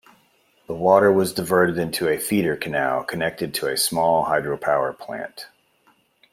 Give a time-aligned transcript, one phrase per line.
[0.65, 5.45] The water was diverted into a feeder canal connected to a small hydropower plant.